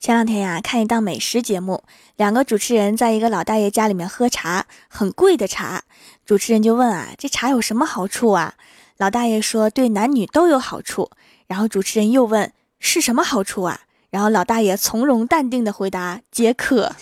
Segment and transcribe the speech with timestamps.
[0.00, 1.82] 前两天呀，看一档美食节目，
[2.14, 5.82] 两个主持人在一个老大爷家里面喝茶，很贵的茶。
[6.24, 8.54] 主持人就问啊，这茶有什么好处啊？
[8.96, 11.10] 老大爷说对男女都有好处。
[11.48, 13.80] 然后主持人又问是什么好处啊？
[14.10, 16.92] 然后老大爷从容淡定的回答解渴。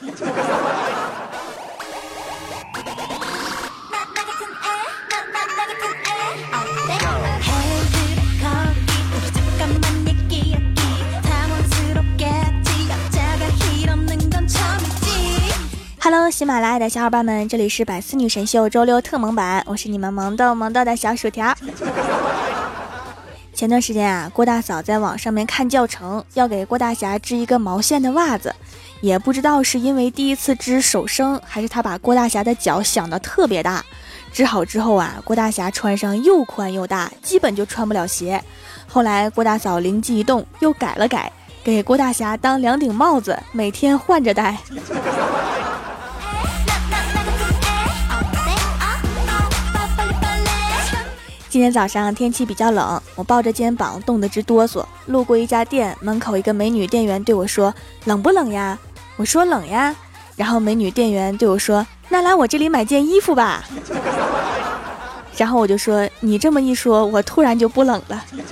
[16.30, 21.54] 喜马拉雅的小伙伴们，这里是百思女神秀周六特萌版，我是你们萌豆萌豆的小薯条。
[23.54, 28.52] 前段时间啊，郭大嫂在网上面看教程，要给郭大侠织一个毛线的袜子，
[29.00, 33.84] 也不知道是因为第一次织手生，还是他把郭大侠的脚想的特别大。
[34.32, 38.42] 织好之后啊，郭大侠穿上又宽又大，基本就穿不了鞋。
[38.86, 41.30] 后来郭大嫂灵机一动，又改了改，
[41.62, 44.58] 给郭大侠当两顶帽子，每天换着戴。
[51.56, 54.84] 今天早上天气比较冷，我抱着肩膀冻得直哆嗦。
[55.06, 58.78] 路过一家店，门口一个美女店员对我说：“冷不冷呀？”
[59.16, 59.96] 我说：“冷呀。”
[60.36, 63.64] 然后美女店员对我说：“那来我这里买件衣服吧。”
[65.38, 68.22] 然后我就说：“你这么一说，我突然就不冷了。”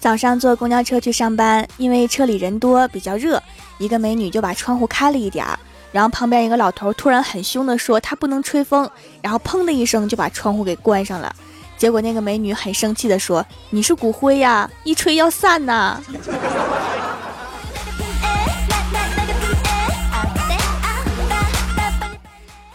[0.00, 3.40] 早上坐公交车去上班，因为车里人多，比较热，
[3.78, 5.56] 一个美女就把窗户开了一点儿。
[5.94, 8.90] 然后旁边一个老头突然很凶的说：“他不能吹风。”
[9.22, 11.32] 然后砰的一声就把窗户给关上了。
[11.78, 16.02] 结果那个美女很生气的说：“你是骨灰呀，一吹要散呐！”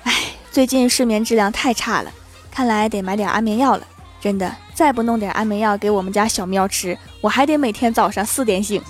[0.04, 0.14] 哎，
[0.50, 2.10] 最近睡眠质量太差了，
[2.50, 3.86] 看来得买点安眠药了。
[4.22, 8.82] 真的，再不弄点安眠药给我们家小喵吃，我还得每天早上四点醒。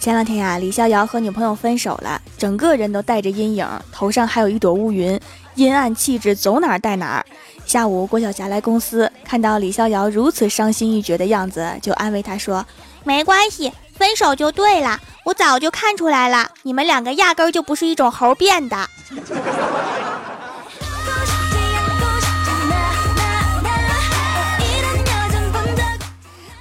[0.00, 5.20] 前两天呀，李逍遥和女朋友分手了，整个人都带着阴影，头上还有一朵乌云，
[5.56, 7.26] 阴暗气质，走哪儿带哪儿。
[7.66, 12.64] 下午，郭晓霞来公司，看到李逍遥如此伤心欲绝的样子，就安慰他说
[13.04, 14.98] ：“没关系，分手就对了。
[15.26, 18.76] 我早就看出来了，你们两个压根儿就不是一种猴变的。”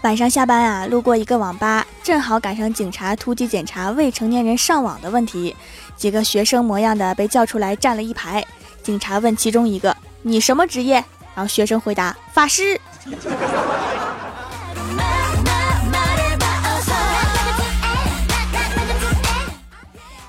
[0.01, 5.53] 晚上下班啊，路过一个网吧，正好赶上警察突击检查未成年人上网的问题，
[5.97, 8.41] 几个学生模样的被叫出来站了一排。
[8.81, 11.03] 警察问其中一个：“你什么职业？”
[11.35, 12.79] 然后学生回答：“法师。”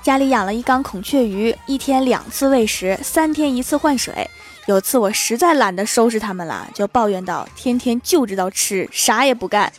[0.03, 4.29] 家里养了一缸孔雀鱼，一天两次喂食，三天一次换水。
[4.71, 9.69] 有次我实在懒得收拾他们了，就抱怨道：“天天就知道吃，啥也不干。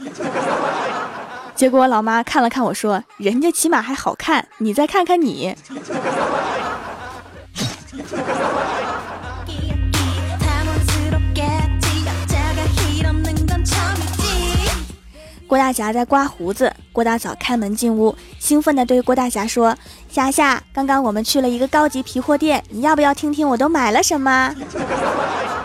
[1.57, 5.57] ”结果老妈看了看我说：“人家起码还好看，你再看看你。”
[15.47, 19.75] 郭大侠在刮胡子，郭大嫂开门进屋，兴奋地对郭大侠说
[20.13, 24.55] ：“侠侠，刚刚我们去了一个高级皮货店，你要不要听听我都买了什么？”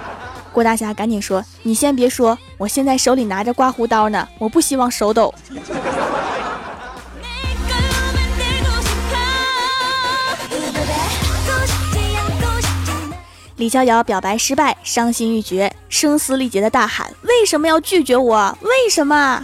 [0.53, 5.33] 郭大侠赶紧说：“你先别说，我现在手里拿着刮胡刀呢，我不希望手抖。”
[13.57, 18.57] 李逍遥表白失败，伤心欲绝，声嘶力竭的大喊：“为什么要拒绝我？
[18.61, 19.43] 为什么？”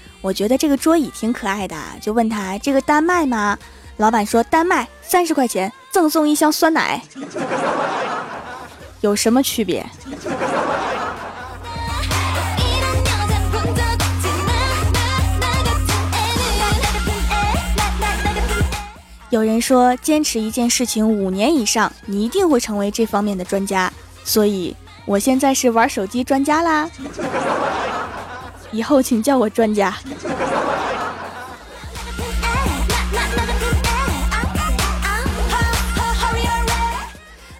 [0.21, 3.57] 我觉得这个桌椅挺可爱的，就问他这个单卖吗？
[3.97, 7.01] 老板说单卖，三十块钱，赠送一箱酸奶。
[9.01, 9.85] 有什么区别？
[19.31, 23.91] 有人说，坚持一件事情五年以上，你一定会成为这方面的专家。
[24.23, 24.75] 所以，
[25.05, 26.89] 我现在是玩手机专家啦。
[28.71, 29.93] 以后请叫我专家。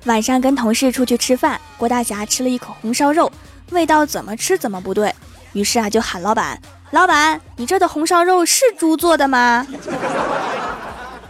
[0.05, 3.31] 晚上跟同事出去吃饭，郭大侠吃了一口红烧肉，
[3.69, 5.13] 味道怎么吃怎么不对，
[5.53, 6.59] 于是啊就喊老板
[6.89, 9.65] ：“老板，你这的红烧肉是猪做的吗？”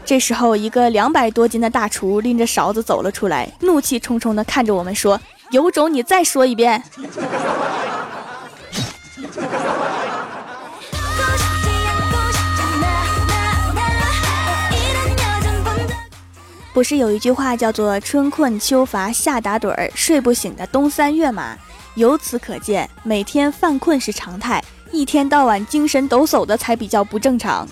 [0.05, 5.19] 这时候，一个两百多斤的大厨拎着勺子走了出来，怒气冲冲地看着我们说
[5.51, 6.81] ：“有种你再说一遍！”
[16.73, 21.57] 不是有一句话叫做“春困秋乏夏打盹儿，睡不醒的冬三月”吗？
[21.95, 27.67] 由此可见，每天犯困是常态，一天到晚精神抖擞的才比较不正常。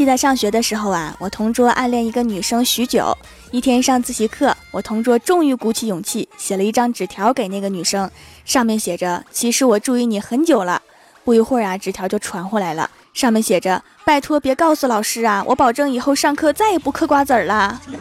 [0.00, 3.14] 记得上学的时候啊，我同桌暗恋一个女生许久。
[3.50, 8.10] 一天上自习课，我同桌终于鼓起勇气写了一张纸条给那个女生，
[8.46, 10.80] 上面写着：“其实我注意你很久了。”
[11.22, 17.78] 不一会儿啊，纸条就传回来了，上面写着：“拜托别告诉老师啊，我保证以后上课再也不嗑瓜子儿了。”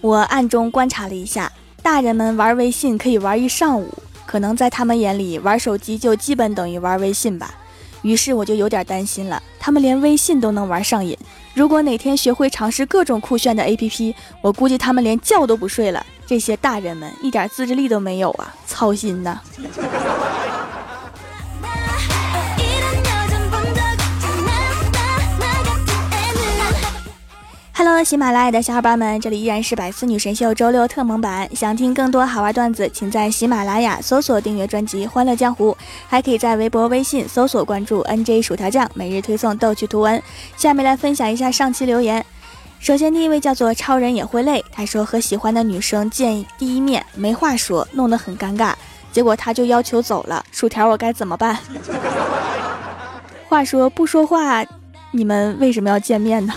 [0.00, 1.50] 我暗中观察了一下。
[1.84, 3.92] 大人们玩微信可以玩一上午，
[4.24, 7.54] 可能在他们眼里玩手机就基本等于玩微信吧。
[8.00, 11.14] 于是我就有点担心了，他们连微信都能玩上瘾。
[11.52, 16.04] 如果哪天学会尝试各种酷炫的 APP，我估计他们连觉都不睡了。
[16.26, 19.38] 这些大人们一点自制力都没有啊，操心呐
[27.76, 31.48] ！Hello，喜马拉雅的小伙伴们，这里依然是百思女神秀周六特蒙版。
[31.56, 35.72] 想听更多好玩段子，请在喜马拉雅搜索订阅专辑《欢乐江湖》，
[36.08, 40.22] 还可以在微博、微信搜索关注 NJ 薯条酱，每日推送逗趣图文。
[40.56, 42.24] 下面来分享一下上期留言。
[42.78, 48.72] 首先，第一位叫做超人也会累，他说和喜欢的女生见第一面没话说，弄得很尴尬，
[49.10, 50.44] 结果他就要求走了。
[50.52, 51.58] 薯条，我该怎么办？
[53.48, 54.64] 话说不说话，
[55.10, 56.54] 你们为什么要见面呢？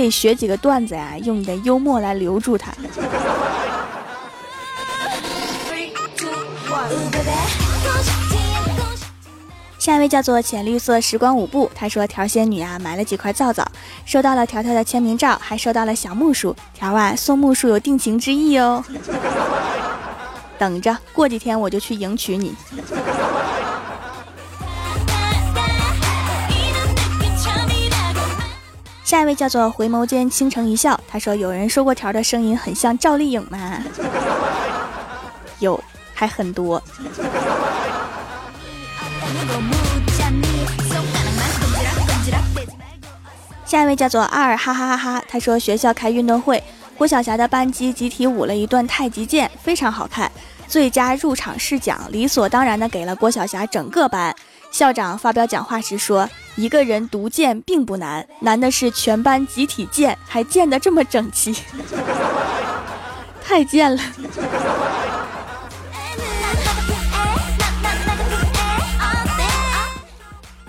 [0.00, 2.72] 可以学几个段子呀，用你的幽默来留住他。
[9.78, 13.62] 下一位叫做浅绿色时光舞步，他说条仙女啊买了几块皂皂，
[14.06, 18.82] 收到了条条的签名照，还收到了小木薯条啊送木薯有定情之意哦。
[20.58, 22.54] 等着，过几天我就去迎娶你。
[29.10, 33.82] 下一位叫做回眸间倾城一笑，他说：“有人说过条的声音很像赵丽颖吗？”
[35.58, 35.82] 有，
[36.14, 36.80] 还很多。
[43.64, 46.62] 下一位叫做二哈哈哈哈，他说：“学校开运动会，
[46.96, 50.30] 郭晓霞的班级集体舞了一段太极剑，非常好看。
[50.68, 54.32] 最佳入场试奖理所当然的给了郭晓霞整个班。”
[54.70, 61.54] 校长发表讲话时说：“一个人独剑并不难，难的是全班集体剑，还剑得这么整齐，
[63.42, 64.02] 太贱了。”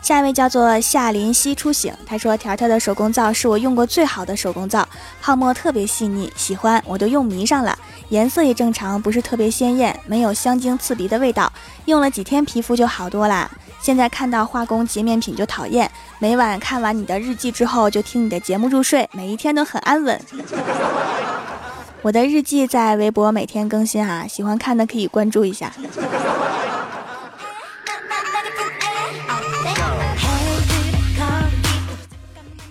[0.02, 4.86] 下一位叫做夏林夕初醒，他说：“条条的手工皂是我用过最好的手工皂，
[5.22, 7.78] 泡沫特别细腻，喜欢，我都用迷上了。
[8.10, 11.50] 颜色也正常，不是特别鲜艳，没有香精刺鼻的味道，
[11.86, 13.50] 用了几天皮肤就好多啦。”
[13.82, 20.22] 现在看到化工洁面品就讨厌，每晚看完你的日记之后就听你的节目入睡，每一天都很安稳。
[22.04, 25.72] 我的日记在微博每天更新哈，喜欢看的可以关注一下。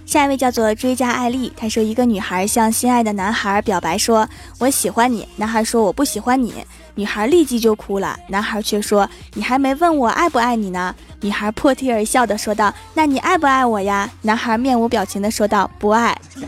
[0.06, 6.64] 下一位叫做追加艾丽，她说一个女孩向心爱的男孩表白说：“我喜欢你。”男孩说：“我不喜欢你。”
[6.94, 16.16] 女孩立即就哭了，男孩却说：“你还没问我爱不爱你呢。”女孩破涕而笑的说道：“那你爱不爱我呀？”男孩面无表情的说道：“不爱。”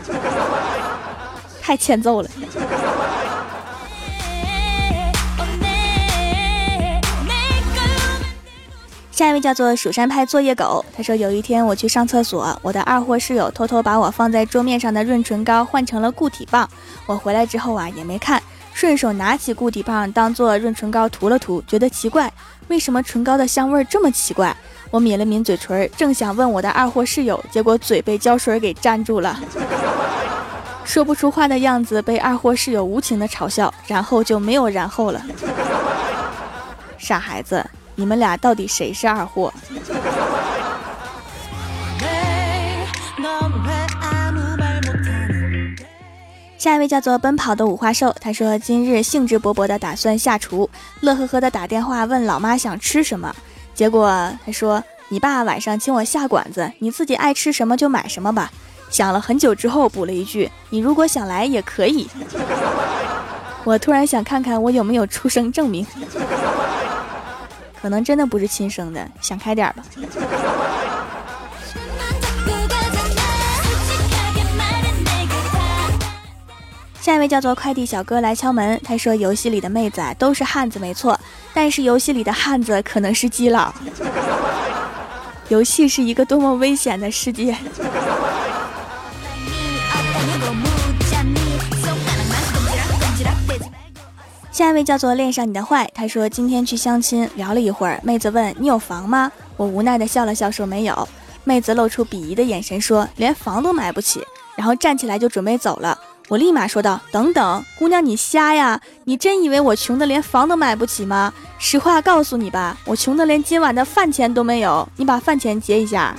[1.61, 2.29] 太欠揍了。
[9.11, 16.67] 下一位叫做蜀山派作业狗，他说有一天我去上厕所，我的二货室友偷偷把我放在桌面上的润唇膏换成了固体棒，
[17.05, 18.41] 我回来之后啊也没看，
[18.73, 22.31] 顺手拿起固体棒当做润唇膏涂了涂，觉得奇怪，
[22.67, 24.55] 为什么唇膏的香味这么奇怪？
[24.91, 29.39] 我抿了抿嘴唇，正想问我的二货室友，结果嘴被胶水给粘住了，
[30.83, 35.21] 说不出话的样子被二货室友无情的嘲笑，然后就没有然后了，
[36.97, 37.65] 傻孩子。
[37.95, 39.53] 你们俩到底谁是二货？
[46.63, 50.69] 下一位叫做奔跑的五花兽，他说今日兴致勃勃的打算下厨，
[51.01, 53.35] 乐呵呵的打电话问老妈想吃什么，
[53.75, 58.49] 结果他说你爸晚上请我下馆子，你自己爱吃什么就买什么吧。
[58.89, 62.09] 想了很久之后补了一句，你如果想来也可以。
[63.65, 65.85] 我突然想看看我有没有出生证明，
[67.81, 69.83] 可能真的不是亲生的，想开点吧。
[77.03, 81.19] 下一位叫做快递小哥来敲门，他说游戏里的妹子啊都是汉子没错，
[81.53, 83.73] 但是游戏里的汉子可能是基佬。
[85.49, 87.53] 游戏是一个多么危险的世界。
[94.49, 99.29] 下一位叫做恋上你的坏，他说今天去相亲聊了一会儿，妹子问你有房吗？
[99.57, 101.05] 我无奈的笑了笑说没有，
[101.43, 104.23] 妹子露出鄙夷的眼神说连房都买不起，
[104.55, 105.99] 然后站起来就准备走了。
[106.29, 108.79] 我立马说道：“等等，姑娘，你瞎呀？
[109.03, 111.33] 你真以为我穷的连房都买不起吗？
[111.59, 114.87] 实话告诉你吧，我穷的连今晚的饭钱都没有。
[114.95, 116.15] 你把饭钱结一下。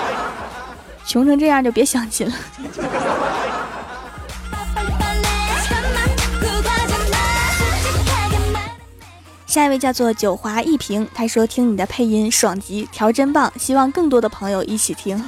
[1.06, 2.34] 穷成这样就别相亲了。
[9.46, 15.20] ”下一位叫做九华一平，他说：“听你的配音爽极，调真棒，希望更多的朋友一起听。”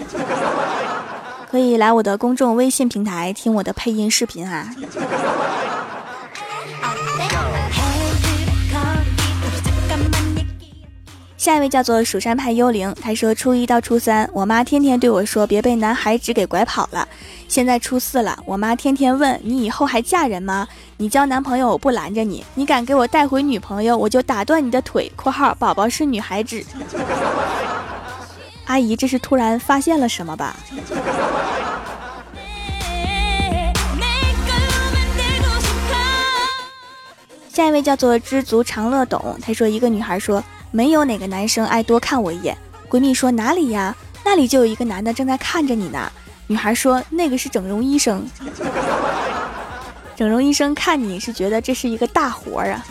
[1.51, 4.71] 可以来我的公众微信平台听我的配音视频啊。
[11.39, 17.09] 下一位叫做蜀山派幽灵，他说初一到初三，我妈天天对我说别被男孩子给拐跑了。
[17.47, 20.69] 现在初四了，我妈天天问你以后还嫁人吗？
[20.99, 25.11] 你交男朋友我不拦着你，你敢给我带回女朋友，我就打断你的腿。
[25.17, 26.63] （括号宝宝是女孩子。）
[28.69, 30.55] 阿姨，这是突然发现了什么吧？
[37.51, 42.57] 下一位叫做知足常乐懂，他说一个女孩说没有哪个男生爱多看我一眼。
[42.91, 43.97] 闺蜜说哪里呀？
[44.23, 46.13] 那里就有一个男的正在看着你呢。
[46.47, 48.27] 女孩说那个是整容医生，
[50.15, 52.87] 整容医生看你是觉得这是一个大活儿啊。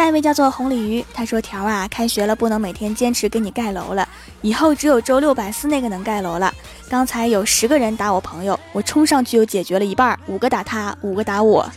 [0.00, 4.08] 下一位叫做红鲤鱼，他说：“条啊，开学了，不能每天坚持给你盖楼了，
[4.40, 6.50] 以后只有周六百四那个能盖楼了。
[6.88, 11.70] 刚才有十个人打我朋友，我冲上去又解决了一半，五个打他，五个打我，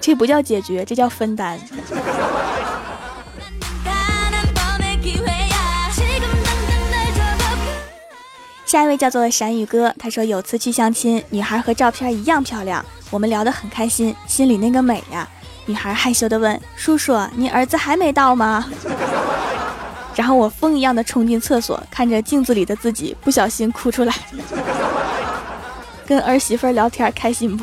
[0.00, 1.60] 这不叫解决，这叫分担。”
[8.66, 15.28] 下一位叫做闪雨哥，他说：“有次去相亲，女孩和照片一样漂亮，我们聊得很开心，心里那个美呀。”
[15.68, 18.64] 女孩害羞地问：“叔叔，你儿子还没到吗？”
[20.16, 24.14] 然后我风一样的冲进厕所，看着镜子里的自己，不小心哭出来。
[26.06, 27.62] 跟儿媳妇聊天开心不？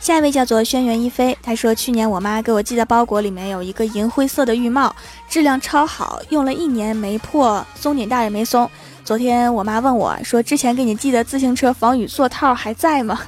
[0.00, 4.96] 下一位叫做轩辕一飞，他说：“去年我妈给我寄的包裹里面有一个银灰色的浴帽，
[5.28, 8.68] 质量超好，用了一年没破，松紧带也没松。”
[9.10, 13.18] 昨天我妈问我说：“之前给你寄的自行车防雨座套还在吗？”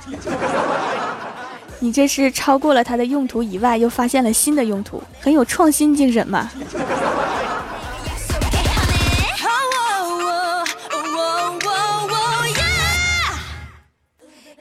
[1.80, 6.48] 你这是超过了它的用途以外，又发现了新的用途，很有创新精神嘛？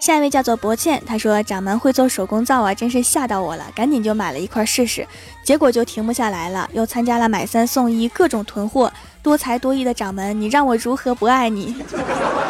[0.02, 5.08] 下一位叫做博倩，她说掌门会做手工皂啊，真是吓到我了，赶紧就买了一块试试，
[5.44, 8.92] 结果就停不下来了，又参加了买三送一，各种囤货，
[9.22, 11.76] 多才多艺的掌门，你让我如何不爱你？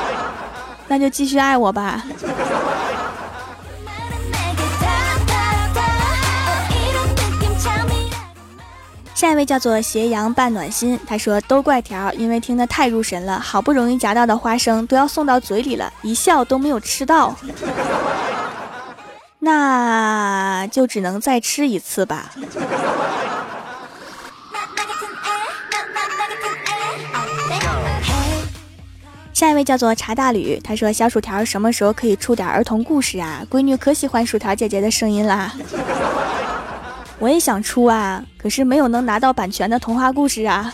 [0.87, 2.05] 那就继续爱我吧。
[9.21, 17.35] 下一位叫做斜阳半暖心，他说都怪条，因为听得太入神了，好不容易夹到的花生都要送到嘴里了，一笑都没有吃到，
[19.37, 22.31] 那就只能再吃一次吧。
[29.31, 33.43] 下一位叫做茶大吕，他说小薯条什么时候可以出点儿童故事啊？
[33.47, 35.53] 闺女可喜欢薯条姐姐的声音啦。
[37.21, 40.73] 我也想出啊，可是没有能拿到版权的童话故事啊。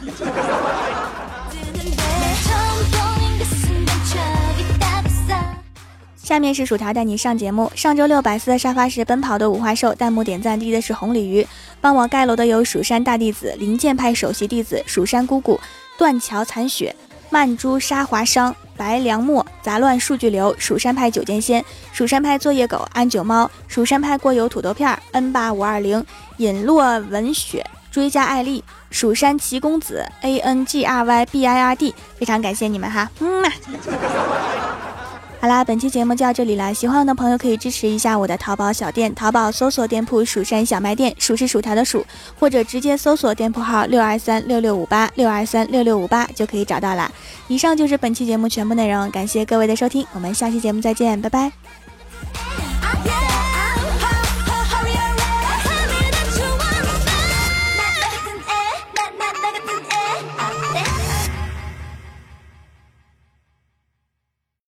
[6.16, 7.70] 下面是薯条带你上节目。
[7.76, 11.46] 上周六百思的沙发是奔跑的五花兽，弹幕点赞低的是红鲤鱼，
[11.82, 15.60] 帮我盖楼的有蜀山大弟子、灵剑派首席弟子、蜀山姑姑、
[15.98, 16.96] 断桥残雪。
[17.30, 26.02] 曼珠沙华商、白良墨、杂乱数据流、蜀山派九剑仙、蜀山派作业狗、安九猫、蜀山派过油土豆片、N 八五二零、
[26.38, 33.50] 尹洛文雪、追加艾丽、蜀山奇公子、A N G R Y B I R D，非常感谢你们哈，嗯嘛。
[35.40, 36.74] 好啦，本期节目就到这里了。
[36.74, 42.04] 喜欢我的朋友可以支持一下我的淘宝小店，淘宝搜索店铺“蜀山小卖店”，数是薯条的数，
[42.40, 47.12] 或者直接搜索店铺号六二三六六五八六二三六六五八就可以找到啦。
[47.48, 51.52] 以上就是本期节目全部内容，感谢各位的收听，我们下期节目再见，拜拜。